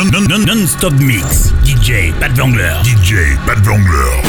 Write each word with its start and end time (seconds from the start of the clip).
Non-stop 0.00 0.92
mix. 1.00 1.52
DJ 1.64 2.12
Pat 2.20 2.30
Vangler. 2.36 2.80
DJ 2.84 3.36
Pat 3.44 3.58
Vangler. 3.64 4.22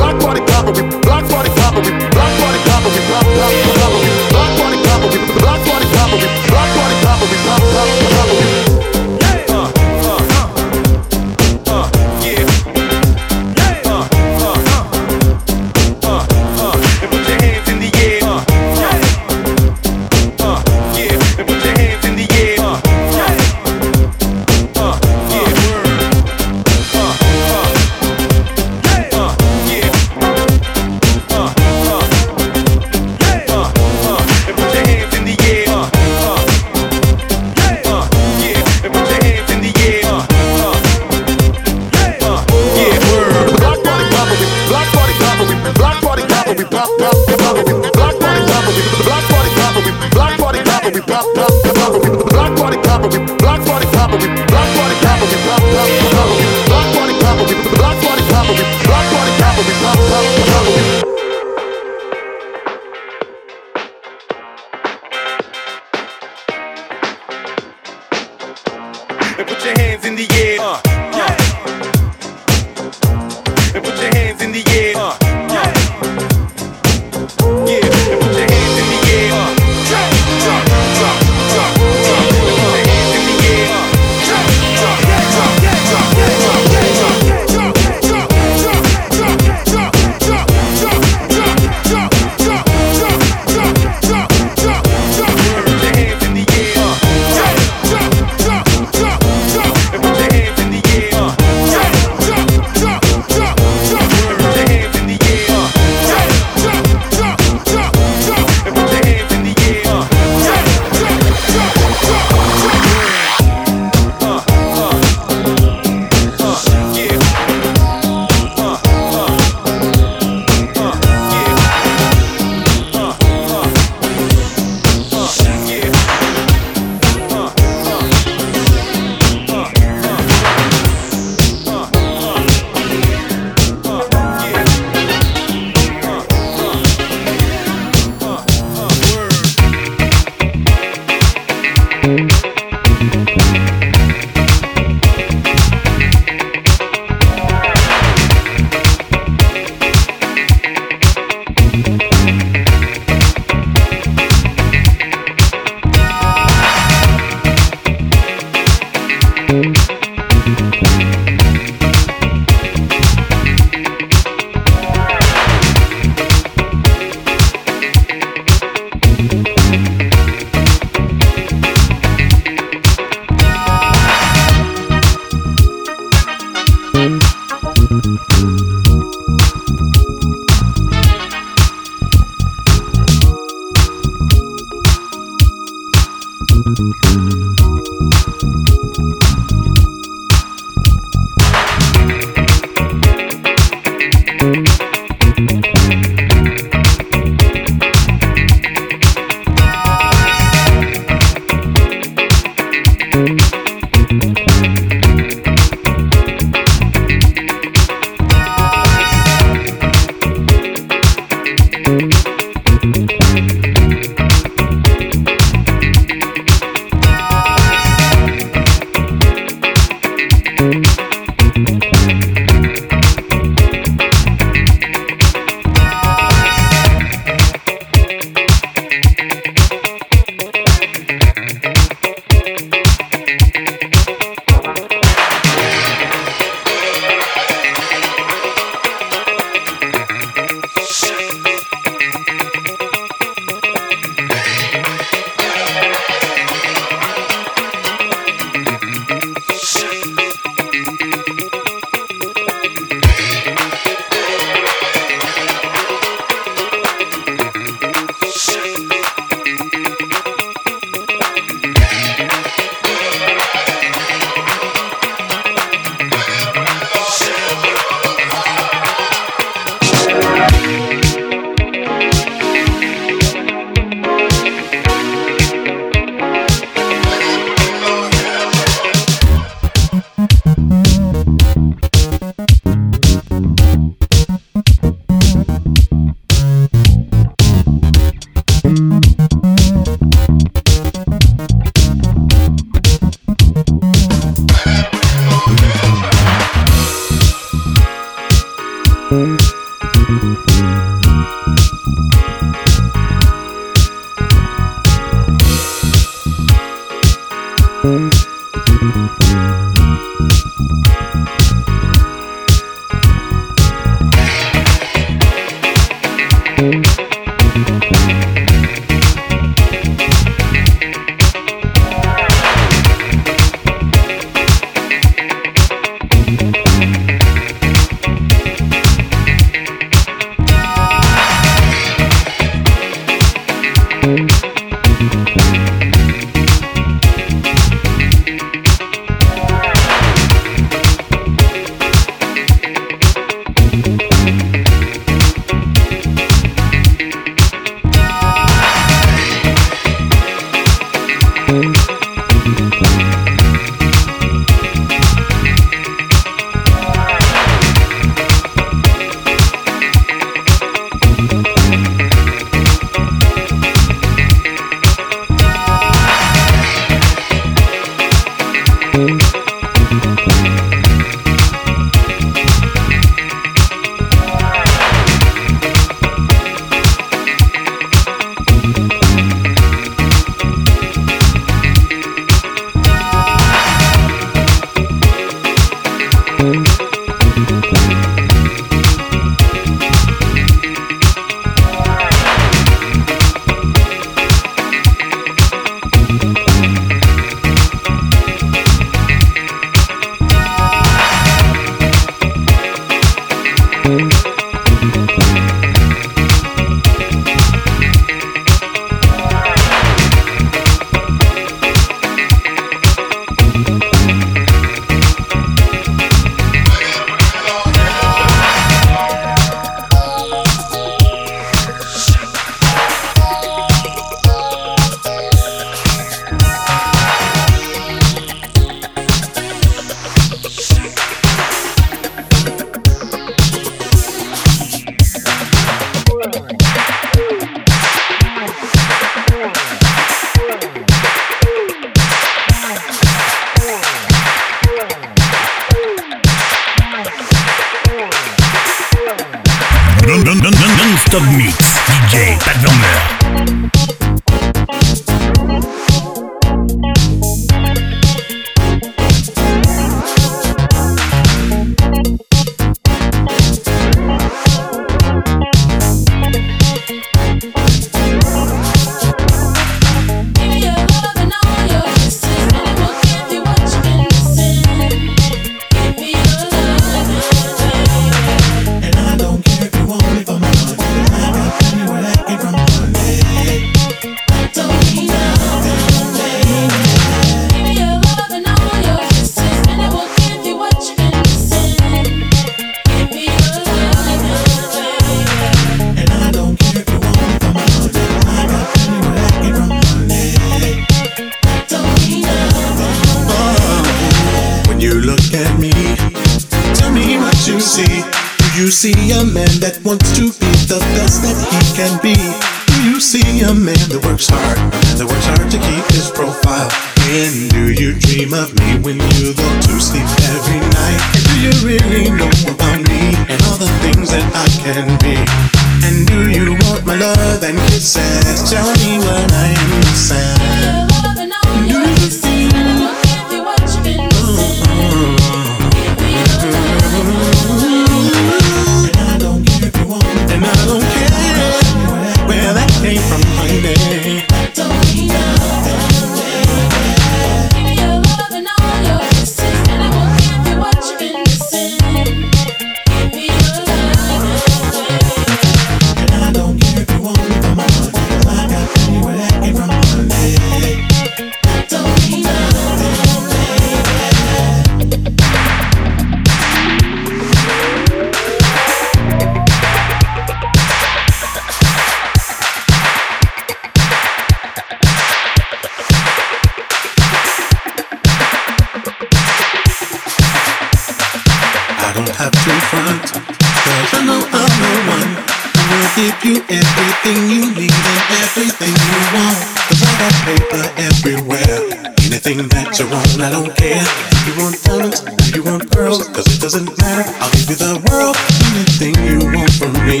give 586.00 586.24
you 586.24 586.36
everything 586.48 587.20
you 587.28 587.44
need 587.52 587.76
and 587.76 588.00
everything 588.24 588.72
you 588.72 589.00
want. 589.12 589.36
Cause 589.68 589.82
I 589.84 589.92
got 590.00 590.14
paper 590.24 590.64
everywhere. 590.88 591.60
Anything 592.08 592.48
that 592.48 592.78
you 592.80 592.88
want, 592.88 593.20
I 593.20 593.28
don't 593.28 593.52
care. 593.52 593.84
You 594.24 594.32
want 594.40 594.56
diamonds, 594.64 595.04
if 595.28 595.36
you 595.36 595.44
want 595.44 595.70
pearls, 595.70 596.08
cause 596.08 596.26
it 596.32 596.40
doesn't 596.40 596.72
matter. 596.80 597.04
I'll 597.20 597.30
give 597.36 597.52
you 597.52 597.56
the 597.60 597.76
world. 597.92 598.16
Anything 598.48 598.96
you 599.04 599.20
want 599.28 599.52
from 599.60 599.76
me. 599.84 600.00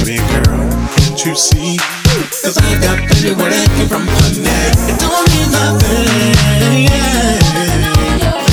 Baby 0.00 0.24
girl, 0.32 0.72
can't 0.96 1.20
you 1.20 1.34
see? 1.36 1.76
Cause 2.40 2.56
I 2.56 2.80
got 2.80 2.96
plenty 3.04 3.36
where 3.36 3.52
that 3.52 3.68
came 3.76 3.88
from 3.92 4.08
money. 4.08 4.40
It 4.40 4.96
don't 4.96 5.20
mean 5.28 5.52
nothing. 5.52 6.32
Yeah. 6.88 7.44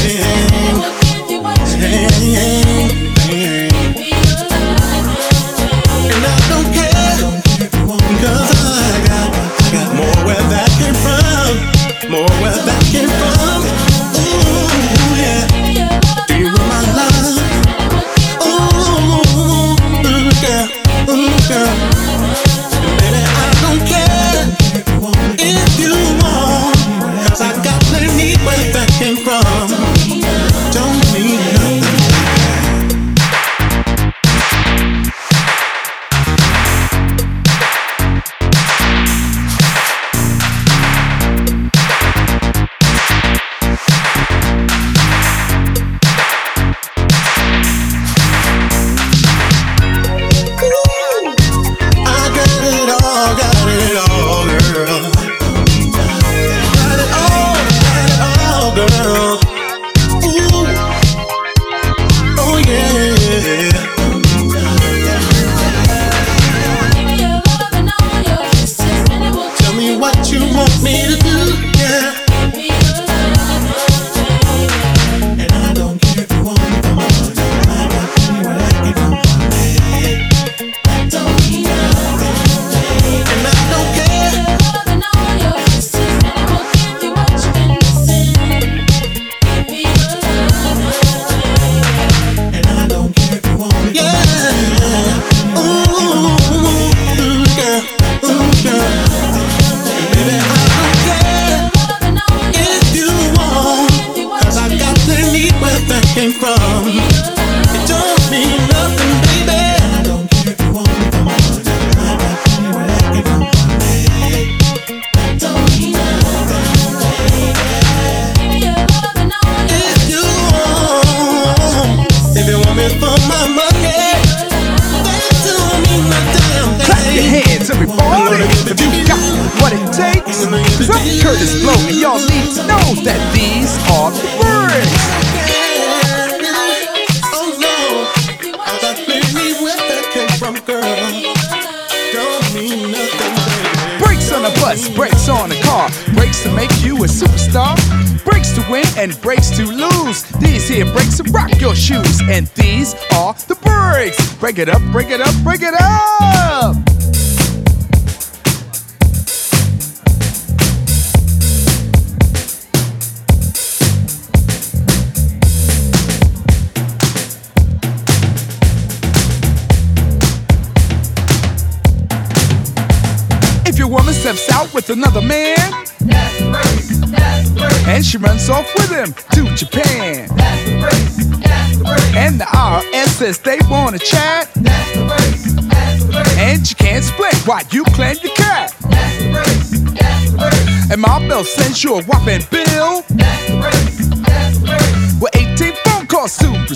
Yeah. 0.04 0.36
Yeah. 1.80 2.12
Yeah. 2.20 3.03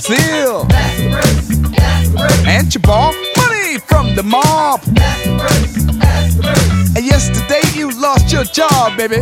Calls 0.08 0.64
to 0.64 0.68
Brazil. 0.68 0.68
And 2.48 2.74
you 2.74 2.80
borrow 2.82 3.14
money 3.38 3.78
from 3.80 4.16
the 4.16 4.24
mob. 4.24 4.82
And 6.96 7.06
yesterday 7.06 7.62
you 7.78 7.92
lost 8.00 8.32
your 8.32 8.44
job, 8.46 8.98
baby. 8.98 9.20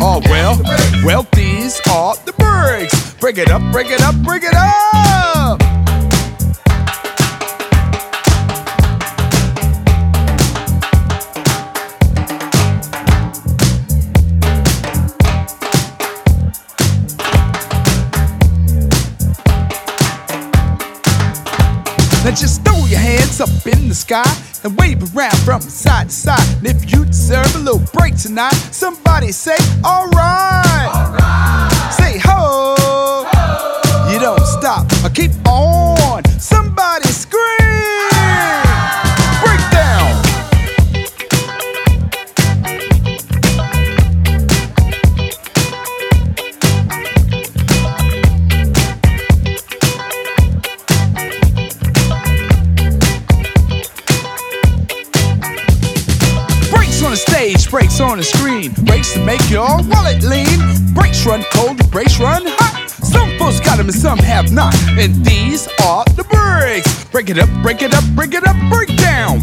Oh 0.00 0.20
well, 0.26 0.60
well 1.04 1.26
these 1.34 1.80
are 1.90 2.16
the 2.24 2.32
breaks. 2.32 3.14
Break 3.14 3.38
it 3.38 3.50
up, 3.50 3.62
break 3.72 3.90
it 3.90 4.00
up, 4.02 4.14
break 4.22 4.42
it 4.42 4.54
up. 4.54 5.61
Now 22.24 22.30
just 22.30 22.64
throw 22.64 22.86
your 22.86 23.00
hands 23.00 23.40
up 23.40 23.48
in 23.66 23.88
the 23.88 23.94
sky 23.96 24.22
and 24.62 24.78
wave 24.78 25.02
around 25.16 25.36
from 25.38 25.60
side 25.60 26.08
to 26.08 26.14
side. 26.14 26.56
And 26.58 26.68
if 26.68 26.92
you 26.92 27.04
deserve 27.04 27.52
a 27.56 27.58
little 27.58 27.82
break 27.92 28.16
tonight, 28.16 28.54
somebody 28.70 29.32
say, 29.32 29.56
alright. 29.84 30.92
Say 31.92 32.20
ho. 32.22 32.76
You 34.12 34.20
don't 34.20 34.46
stop 34.46 34.86
or 35.04 35.10
keep 35.10 35.32
on. 35.48 36.24
Somebody 36.38 36.81
breaks 57.92 58.10
on 58.10 58.16
the 58.16 58.24
screen, 58.24 58.72
breaks 58.86 59.12
to 59.12 59.22
make 59.22 59.50
your 59.50 59.68
wallet 59.88 60.22
lean. 60.22 60.58
Breaks 60.94 61.26
run 61.26 61.44
cold, 61.52 61.90
breaks 61.90 62.18
run 62.18 62.42
hot. 62.46 62.88
Some 62.88 63.36
folks 63.38 63.60
got 63.60 63.76
them 63.76 63.86
and 63.86 63.94
some 63.94 64.18
have 64.18 64.50
not. 64.50 64.74
And 64.98 65.22
these 65.26 65.68
are 65.84 66.04
the 66.16 66.24
breaks. 66.24 67.04
Break 67.10 67.28
it 67.28 67.38
up, 67.38 67.50
break 67.62 67.82
it 67.82 67.92
up, 67.92 68.04
break 68.14 68.32
it 68.32 68.46
up, 68.46 68.56
break 68.70 68.96
down. 68.96 69.40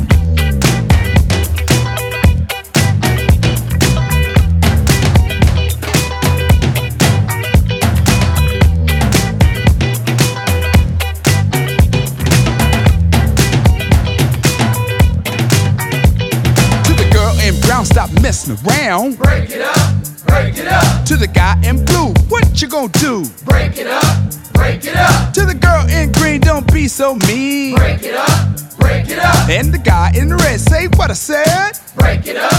Messing 18.29 18.55
around. 18.67 19.17
Break 19.17 19.49
it 19.49 19.61
up, 19.61 20.03
break 20.27 20.55
it 20.55 20.67
up, 20.67 21.03
To 21.07 21.15
the 21.17 21.25
guy 21.25 21.59
in 21.63 21.83
blue, 21.83 22.13
what 22.29 22.61
you 22.61 22.67
gonna 22.67 22.87
do? 22.99 23.25
break 23.43 23.75
it 23.77 23.87
up, 23.87 24.17
break 24.53 24.85
it 24.85 24.95
up, 24.95 25.33
To 25.33 25.45
the 25.47 25.55
girl 25.55 25.87
in 25.89 26.11
green, 26.11 26.39
don't 26.39 26.71
be 26.71 26.87
so 26.87 27.15
mean. 27.27 27.75
break 27.75 28.03
it 28.03 28.13
up, 28.13 28.77
break 28.77 29.09
it 29.09 29.17
up, 29.17 29.49
And 29.49 29.73
the 29.73 29.79
guy 29.79 30.11
in 30.15 30.29
the 30.29 30.35
red, 30.35 30.59
say 30.59 30.85
what 30.89 31.09
I 31.09 31.15
said. 31.15 31.71
break 31.95 32.27
it 32.27 32.37
up, 32.37 32.51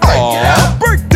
break 0.00 0.24
it 0.38 0.46
up. 0.46 0.80
break 0.80 1.07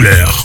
jongleur. 0.00 0.39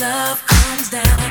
love 0.00 0.46
comes 0.46 0.88
down. 0.88 1.29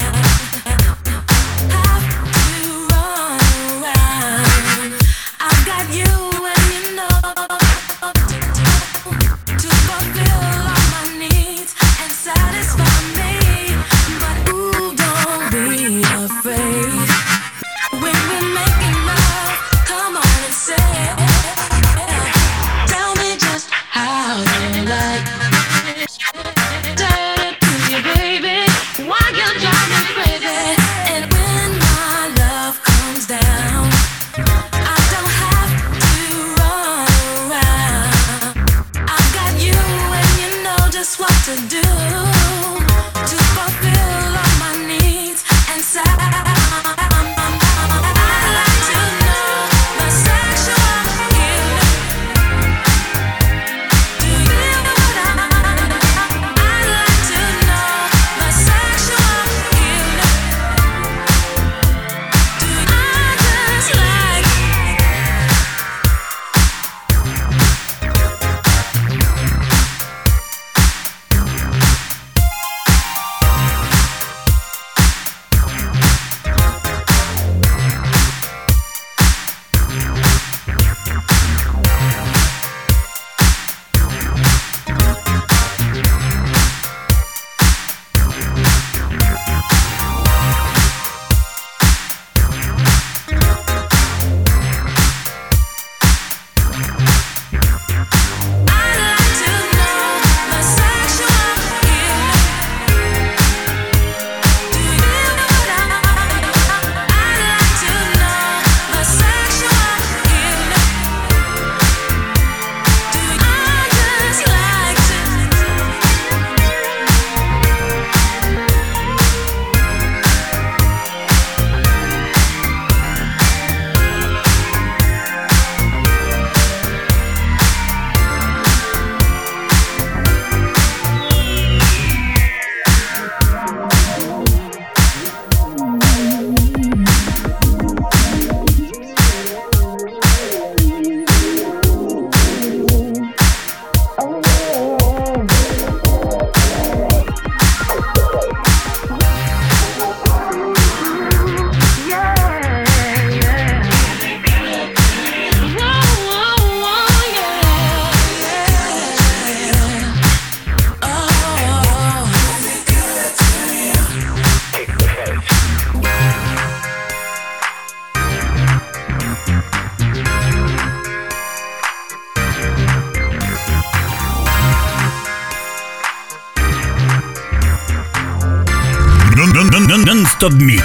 Mix, 180.52 180.79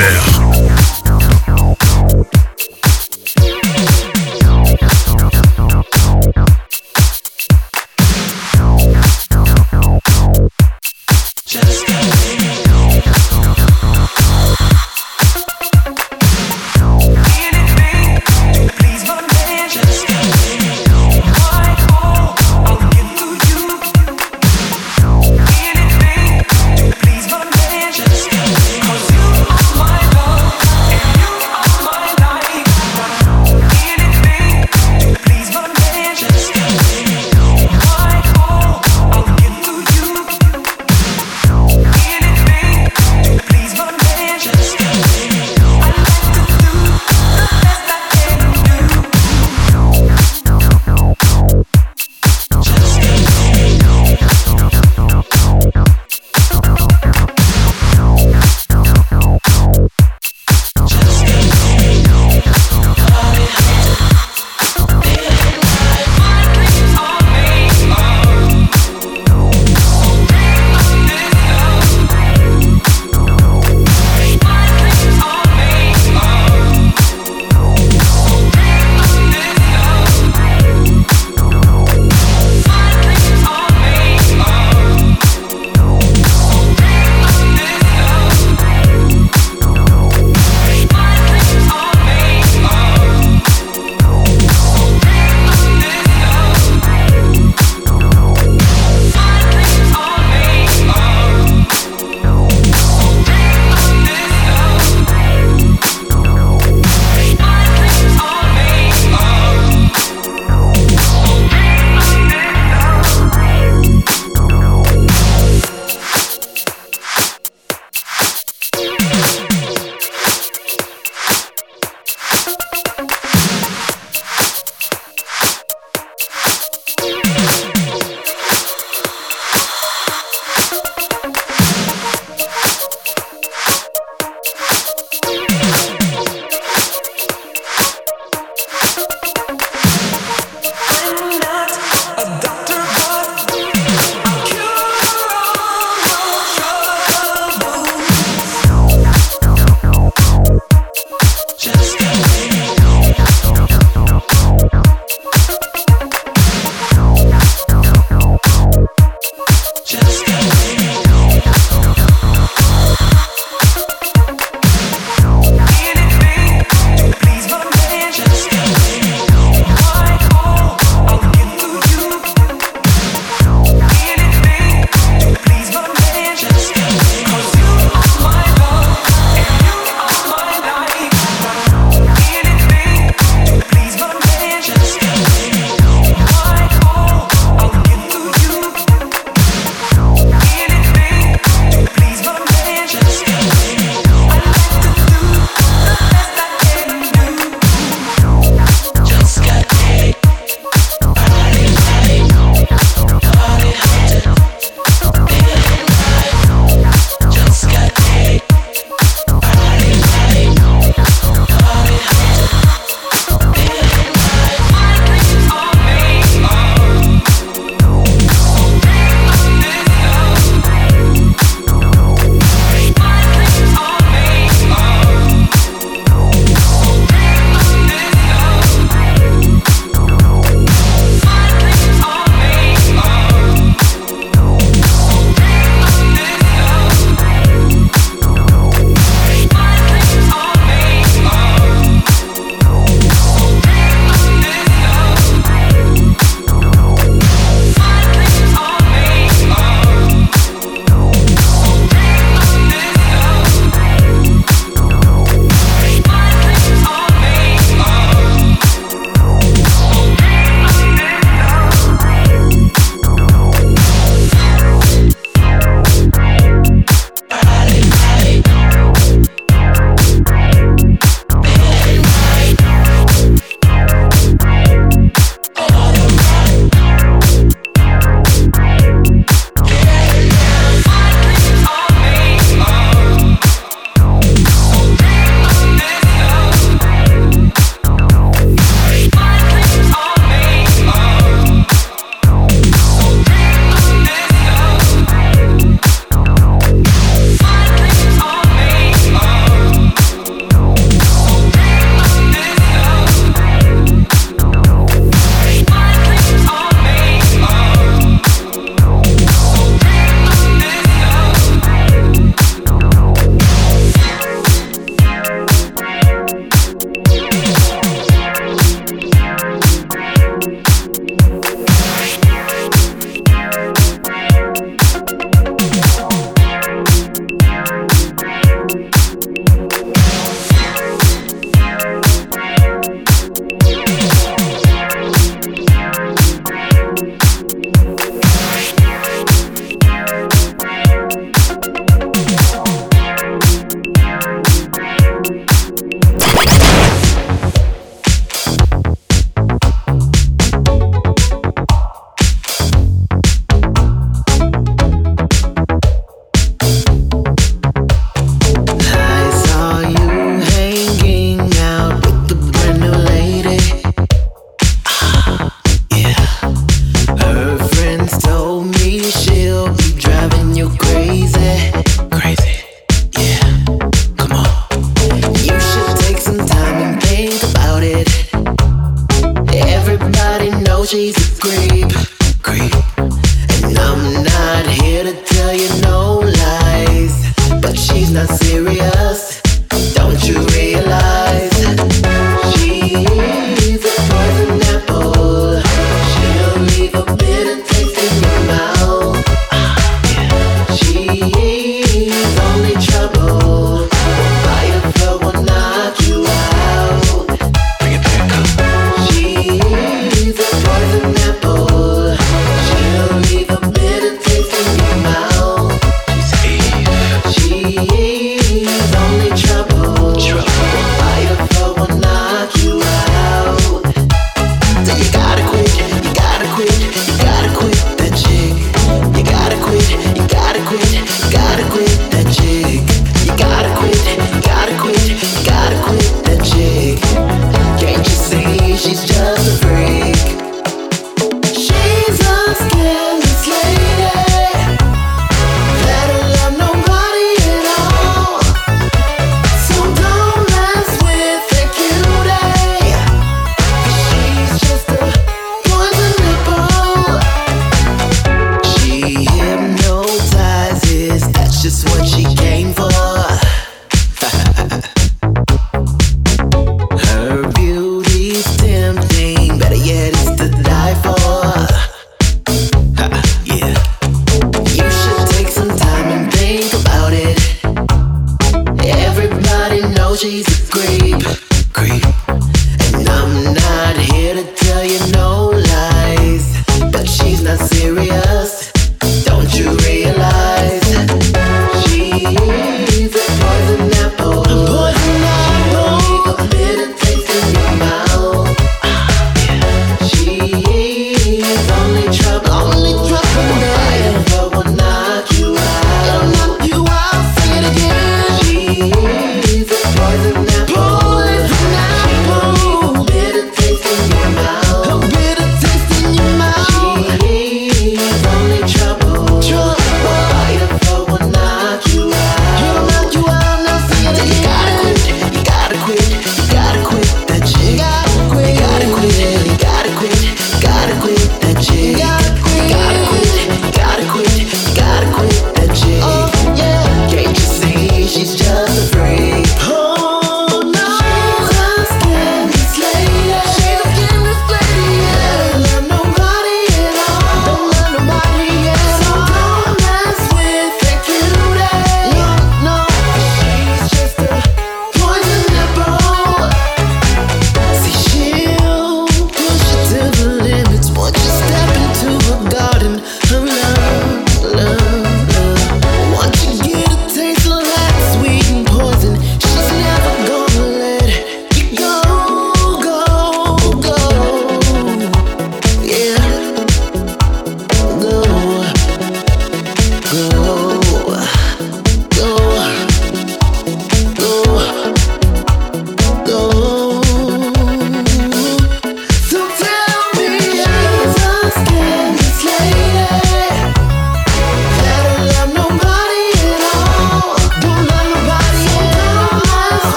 Miller. 0.00 0.29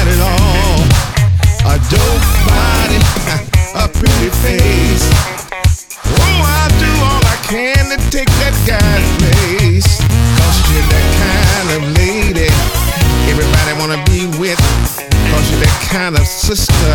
had 0.00 0.08
it 0.08 0.20
all. 0.24 0.80
A 1.68 1.76
dope 1.92 2.28
body, 2.48 3.00
a 3.76 3.86
pretty 3.88 4.30
face. 4.40 5.04
Oh, 6.08 6.40
I 6.40 6.64
do 6.80 6.90
all 7.04 7.20
I 7.20 7.36
can 7.44 7.92
to 7.92 7.98
take 8.08 8.32
that 8.40 8.56
guy's 8.64 9.08
place. 9.20 10.00
Cause 10.40 10.56
you're 10.72 10.88
that 10.88 11.08
kind 11.20 11.68
of 11.76 11.80
lady 12.00 12.48
everybody 13.28 13.72
wanna 13.76 14.00
be 14.08 14.24
with. 14.40 14.60
Cause 15.30 15.44
you're 15.52 15.60
that 15.68 15.78
kind 15.92 16.16
of 16.16 16.24
sister 16.26 16.92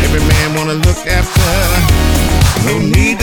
every 0.00 0.24
man 0.24 0.56
wanna 0.56 0.80
look 0.80 1.00
after. 1.06 1.52
No 2.64 2.78
need 2.78 3.15